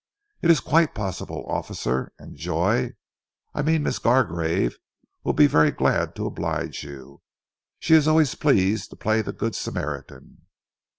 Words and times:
"It 0.41 0.49
is 0.49 0.61
quite 0.61 0.95
possible, 0.95 1.45
Officer, 1.47 2.11
and 2.17 2.35
Joy 2.35 2.93
I 3.53 3.61
mean 3.61 3.83
Miss 3.83 3.99
Gargrave 3.99 4.79
will 5.23 5.33
be 5.33 5.45
very 5.45 5.69
glad 5.69 6.15
to 6.15 6.25
oblige 6.25 6.83
you. 6.83 7.21
She 7.77 7.93
is 7.93 8.07
always 8.07 8.33
pleased 8.33 8.89
to 8.89 8.95
play 8.95 9.21
the 9.21 9.31
Good 9.31 9.53
Samaritan." 9.53 10.47